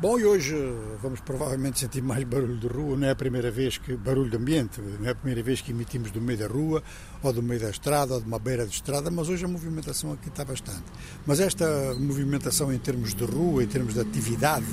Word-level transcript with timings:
Bom, 0.00 0.18
e 0.18 0.24
hoje 0.24 0.56
vamos 1.02 1.20
provavelmente 1.20 1.78
sentir 1.78 2.00
mais 2.02 2.24
barulho 2.24 2.56
de 2.56 2.66
rua, 2.66 2.96
não 2.96 3.06
é 3.06 3.10
a 3.10 3.14
primeira 3.14 3.50
vez 3.50 3.76
que 3.76 3.94
barulho 3.94 4.30
de 4.30 4.36
ambiente, 4.38 4.80
não 4.80 5.06
é 5.06 5.10
a 5.10 5.14
primeira 5.14 5.42
vez 5.42 5.60
que 5.60 5.72
emitimos 5.72 6.10
do 6.10 6.22
meio 6.22 6.38
da 6.38 6.46
rua, 6.46 6.82
ou 7.22 7.30
do 7.34 7.42
meio 7.42 7.60
da 7.60 7.68
estrada, 7.68 8.14
ou 8.14 8.20
de 8.22 8.26
uma 8.26 8.38
beira 8.38 8.66
de 8.66 8.72
estrada, 8.72 9.10
mas 9.10 9.28
hoje 9.28 9.44
a 9.44 9.48
movimentação 9.48 10.10
aqui 10.14 10.28
está 10.28 10.42
bastante. 10.42 10.84
Mas 11.26 11.38
esta 11.38 11.66
movimentação 11.98 12.72
em 12.72 12.78
termos 12.78 13.14
de 13.14 13.24
rua, 13.26 13.62
em 13.62 13.66
termos 13.66 13.92
de 13.92 14.00
atividade, 14.00 14.64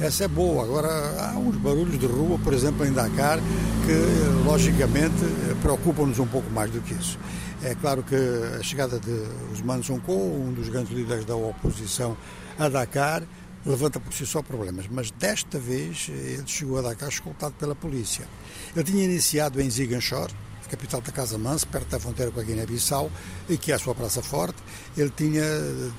essa 0.00 0.24
é 0.24 0.28
boa. 0.28 0.64
Agora, 0.64 0.88
há 0.88 1.36
uns 1.36 1.56
barulhos 1.56 1.98
de 1.98 2.06
rua, 2.06 2.38
por 2.38 2.54
exemplo, 2.54 2.86
em 2.86 2.92
Dakar, 2.92 3.38
que 3.84 4.48
logicamente 4.48 5.22
preocupam-nos 5.60 6.18
um 6.18 6.26
pouco 6.26 6.50
mais 6.52 6.70
do 6.70 6.80
que 6.80 6.94
isso. 6.94 7.18
É 7.62 7.74
claro 7.74 8.02
que 8.02 8.16
a 8.58 8.62
chegada 8.62 8.98
de 8.98 9.12
Usman 9.52 9.82
Sonko, 9.82 10.10
um 10.10 10.54
dos 10.54 10.70
grandes 10.70 10.90
líderes 10.90 11.26
da 11.26 11.36
oposição 11.36 12.16
a 12.58 12.66
Dakar, 12.70 13.22
levanta 13.64 14.00
por 14.00 14.12
si 14.12 14.26
só 14.26 14.42
problemas, 14.42 14.86
mas 14.90 15.10
desta 15.10 15.58
vez 15.58 16.08
ele 16.08 16.46
chegou 16.46 16.78
a 16.78 16.82
Dakar 16.82 17.08
escoltado 17.08 17.54
pela 17.58 17.74
polícia. 17.74 18.26
Ele 18.74 18.84
tinha 18.84 19.04
iniciado 19.04 19.60
em 19.60 19.68
Ziganchor, 19.68 20.30
capital 20.70 21.00
da 21.00 21.10
Casa 21.10 21.36
Mansa, 21.36 21.66
perto 21.66 21.88
da 21.88 21.98
fronteira 21.98 22.30
com 22.30 22.40
a 22.40 22.42
Guiné-Bissau, 22.42 23.10
e 23.48 23.58
que 23.58 23.72
é 23.72 23.74
a 23.74 23.78
sua 23.78 23.94
praça 23.94 24.22
forte. 24.22 24.56
Ele 24.96 25.10
tinha 25.10 25.42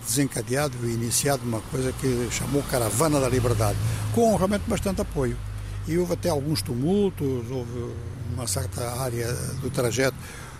desencadeado 0.07 0.77
e 0.83 0.93
iniciado 0.93 1.43
uma 1.43 1.59
coisa 1.61 1.91
que 1.91 2.29
chamou 2.31 2.63
Caravana 2.63 3.19
da 3.19 3.27
Liberdade, 3.27 3.77
com 4.15 4.35
realmente 4.35 4.63
bastante 4.67 5.01
apoio. 5.01 5.37
E 5.87 5.97
houve 5.97 6.13
até 6.13 6.29
alguns 6.29 6.61
tumultos, 6.61 7.51
houve 7.51 7.93
uma 8.33 8.47
certa 8.47 9.01
área 9.01 9.31
do 9.61 9.69
trajeto 9.69 10.15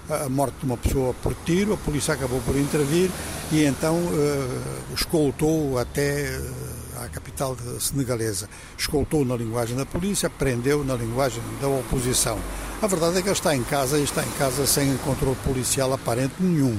a 0.10 0.27
morte 0.27 0.55
de 0.60 0.66
uma 0.66 0.76
pessoa 0.76 1.13
por 1.13 1.34
tiro, 1.46 1.74
a 1.74 1.77
polícia 1.77 2.13
acabou 2.13 2.41
por 2.41 2.58
intervir 2.58 3.10
e 3.52 3.63
então 3.63 3.96
uh, 3.96 4.94
escoltou 4.94 5.77
até 5.77 6.38
uh, 6.38 6.80
a 7.04 7.10
capital 7.10 7.55
senegalesa. 7.80 8.50
Escoltou 8.78 9.26
na 9.26 9.36
linguagem 9.36 9.76
da 9.76 9.86
polícia, 9.86 10.30
prendeu 10.30 10.84
na 10.84 10.96
linguagem 10.96 11.41
da 11.62 11.68
oposição. 11.68 12.40
A 12.82 12.88
verdade 12.88 13.18
é 13.18 13.21
que 13.21 13.27
ele 13.27 13.34
está 13.34 13.55
em 13.55 13.63
casa 13.63 13.98
e 13.98 14.04
está 14.04 14.24
em 14.24 14.32
casa 14.32 14.66
sem 14.66 14.96
controle 14.98 15.38
policial 15.44 15.94
aparente 15.94 16.35
nenhum. 16.40 16.77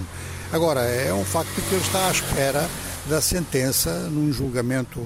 Agora, 0.53 0.83
é 0.83 1.12
um 1.15 1.25
facto 1.25 1.55
que 1.55 1.75
ele 1.75 1.83
está 1.83 2.09
à 2.09 2.11
espera 2.11 2.69
da 3.06 3.20
sentença 3.20 4.08
num 4.11 4.33
julgamento 4.33 5.05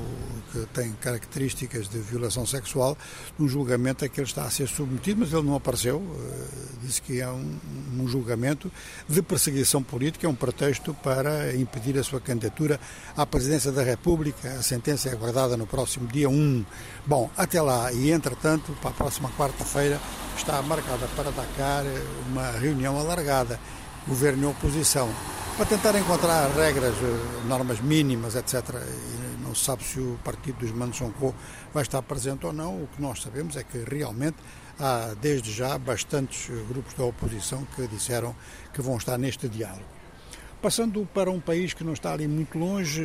que 0.52 0.66
tem 0.66 0.92
características 0.92 1.88
de 1.88 1.98
violação 1.98 2.46
sexual, 2.46 2.96
num 3.38 3.48
julgamento 3.48 4.04
a 4.04 4.08
que 4.08 4.20
ele 4.20 4.26
está 4.26 4.44
a 4.44 4.50
ser 4.50 4.68
submetido, 4.68 5.20
mas 5.20 5.32
ele 5.32 5.42
não 5.42 5.54
apareceu. 5.54 6.02
Eh, 6.02 6.46
disse 6.82 7.00
que 7.00 7.20
é 7.20 7.28
um, 7.28 7.58
um 7.98 8.06
julgamento 8.06 8.70
de 9.08 9.22
perseguição 9.22 9.82
política, 9.82 10.26
é 10.26 10.30
um 10.30 10.34
pretexto 10.34 10.94
para 10.94 11.54
impedir 11.56 11.98
a 11.98 12.02
sua 12.02 12.20
candidatura 12.20 12.78
à 13.16 13.24
presidência 13.24 13.72
da 13.72 13.82
República. 13.82 14.52
A 14.52 14.62
sentença 14.62 15.08
é 15.08 15.12
aguardada 15.12 15.56
no 15.56 15.66
próximo 15.66 16.06
dia 16.06 16.28
1. 16.28 16.64
Bom, 17.06 17.30
até 17.36 17.60
lá 17.60 17.92
e 17.92 18.10
entretanto, 18.10 18.76
para 18.80 18.90
a 18.90 18.94
próxima 18.94 19.30
quarta-feira, 19.30 19.98
está 20.36 20.60
marcada 20.62 21.08
para 21.16 21.30
Dakar 21.30 21.84
uma 22.28 22.50
reunião 22.52 22.98
alargada, 22.98 23.58
governo 24.06 24.44
e 24.44 24.46
oposição 24.46 25.10
para 25.56 25.64
tentar 25.64 25.98
encontrar 25.98 26.50
regras, 26.50 26.94
eh, 26.96 27.48
normas 27.48 27.80
mínimas, 27.80 28.34
etc. 28.34 28.74
E 28.74 29.42
não 29.42 29.54
se 29.54 29.64
sabe 29.64 29.82
se 29.84 29.98
o 29.98 30.18
partido 30.22 30.58
dos 30.58 30.70
Mansonko 30.70 31.34
vai 31.72 31.82
estar 31.82 32.02
presente 32.02 32.44
ou 32.44 32.52
não. 32.52 32.82
O 32.82 32.86
que 32.88 33.00
nós 33.00 33.22
sabemos 33.22 33.56
é 33.56 33.64
que 33.64 33.78
realmente 33.78 34.36
há, 34.78 35.14
desde 35.18 35.50
já, 35.50 35.78
bastantes 35.78 36.50
grupos 36.68 36.92
da 36.92 37.04
oposição 37.04 37.66
que 37.74 37.86
disseram 37.88 38.36
que 38.74 38.82
vão 38.82 38.98
estar 38.98 39.16
neste 39.16 39.48
diálogo. 39.48 39.86
Passando 40.60 41.08
para 41.14 41.30
um 41.30 41.40
país 41.40 41.72
que 41.72 41.84
não 41.84 41.94
está 41.94 42.12
ali 42.12 42.28
muito 42.28 42.58
longe, 42.58 43.02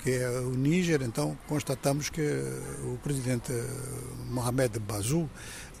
que 0.00 0.10
é 0.10 0.28
o 0.40 0.50
Níger, 0.50 1.00
então 1.00 1.38
constatamos 1.46 2.10
que 2.10 2.20
o 2.82 2.98
presidente 3.02 3.50
Mohamed 4.28 4.78
Bazoum 4.78 5.26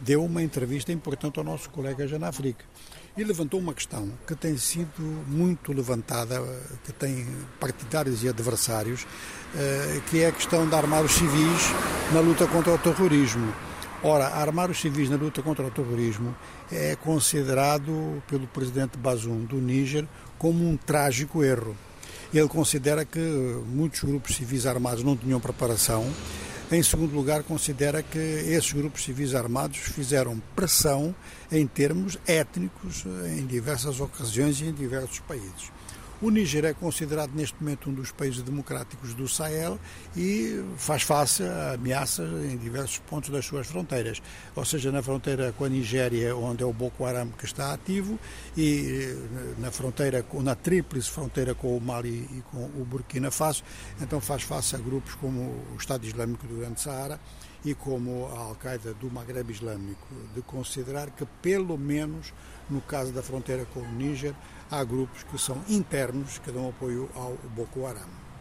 deu 0.00 0.24
uma 0.24 0.42
entrevista 0.42 0.90
importante 0.90 1.38
ao 1.38 1.44
nosso 1.44 1.68
colega 1.68 2.08
Janafrique 2.08 2.64
e 3.16 3.22
levantou 3.22 3.60
uma 3.60 3.72
questão 3.72 4.10
que 4.26 4.34
tem 4.34 4.56
sido 4.56 5.02
muito 5.26 5.72
levantada, 5.72 6.42
que 6.84 6.92
tem 6.92 7.26
partidários 7.60 8.24
e 8.24 8.28
adversários, 8.28 9.06
eh, 9.54 10.00
que 10.10 10.22
é 10.22 10.28
a 10.28 10.32
questão 10.32 10.68
de 10.68 10.74
armar 10.74 11.04
os 11.04 11.12
civis 11.12 11.62
na 12.12 12.20
luta 12.20 12.46
contra 12.46 12.72
o 12.72 12.78
terrorismo. 12.78 13.52
Ora, 14.02 14.26
armar 14.26 14.70
os 14.70 14.80
civis 14.80 15.08
na 15.08 15.16
luta 15.16 15.42
contra 15.42 15.64
o 15.64 15.70
terrorismo 15.70 16.34
é 16.70 16.96
considerado 16.96 18.22
pelo 18.28 18.46
presidente 18.48 18.98
Bazoum 18.98 19.44
do 19.44 19.56
Níger 19.56 20.06
como 20.36 20.68
um 20.68 20.76
trágico 20.76 21.42
erro. 21.42 21.76
Ele 22.32 22.48
considera 22.48 23.04
que 23.04 23.20
muitos 23.66 24.02
grupos 24.02 24.34
civis 24.34 24.66
armados 24.66 25.04
não 25.04 25.16
tinham 25.16 25.38
preparação 25.38 26.12
em 26.74 26.82
segundo 26.82 27.14
lugar, 27.14 27.42
considera 27.42 28.02
que 28.02 28.18
esses 28.18 28.72
grupos 28.72 29.04
civis 29.04 29.34
armados 29.34 29.78
fizeram 29.78 30.42
pressão 30.56 31.14
em 31.50 31.66
termos 31.66 32.18
étnicos 32.26 33.04
em 33.36 33.46
diversas 33.46 34.00
ocasiões 34.00 34.60
e 34.60 34.64
em 34.66 34.72
diversos 34.72 35.20
países. 35.20 35.72
O 36.24 36.30
Níger 36.30 36.64
é 36.64 36.72
considerado 36.72 37.34
neste 37.34 37.62
momento 37.62 37.90
um 37.90 37.92
dos 37.92 38.10
países 38.10 38.40
democráticos 38.40 39.12
do 39.12 39.28
Sahel 39.28 39.78
e 40.16 40.64
faz 40.78 41.02
face 41.02 41.42
a 41.42 41.74
ameaças 41.74 42.26
em 42.46 42.56
diversos 42.56 42.96
pontos 42.96 43.28
das 43.28 43.44
suas 43.44 43.66
fronteiras, 43.66 44.22
ou 44.56 44.64
seja, 44.64 44.90
na 44.90 45.02
fronteira 45.02 45.52
com 45.52 45.66
a 45.66 45.68
Nigéria, 45.68 46.34
onde 46.34 46.62
é 46.62 46.66
o 46.66 46.72
Boko 46.72 47.04
Haram 47.04 47.28
que 47.28 47.44
está 47.44 47.74
ativo, 47.74 48.18
e 48.56 49.02
eh, 49.02 49.60
na 49.60 49.70
fronteira, 49.70 50.24
na 50.40 50.54
tríplice 50.54 51.10
fronteira 51.10 51.54
com 51.54 51.76
o 51.76 51.78
Mali 51.78 52.26
e 52.32 52.42
com 52.50 52.64
o 52.80 52.86
Burkina 52.86 53.30
Faso, 53.30 53.62
então 54.00 54.18
faz 54.18 54.44
face 54.44 54.74
a 54.74 54.78
grupos 54.78 55.14
como 55.16 55.40
o 55.74 55.76
Estado 55.78 56.06
Islâmico 56.06 56.46
do 56.46 56.56
Grande 56.56 56.80
Saara 56.80 57.20
e 57.62 57.74
como 57.74 58.28
a 58.34 58.38
Al-Qaeda 58.40 58.94
do 58.94 59.10
Maghreb 59.10 59.50
Islâmico, 59.50 60.06
de 60.34 60.40
considerar 60.40 61.10
que, 61.10 61.26
pelo 61.42 61.76
menos 61.76 62.32
no 62.70 62.80
caso 62.80 63.12
da 63.12 63.22
fronteira 63.22 63.66
com 63.72 63.80
o 63.80 63.92
Níger, 63.92 64.34
há 64.70 64.82
grupos 64.84 65.22
que 65.24 65.38
são 65.38 65.62
internos 65.68 66.38
que 66.38 66.50
dão 66.50 66.68
apoio 66.68 67.08
ao 67.14 67.34
Boko 67.54 67.86
Haram. 67.86 68.33